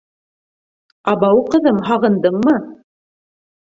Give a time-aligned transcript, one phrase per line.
[1.11, 2.57] —Абау, ҡыҙым, һағындыңмы?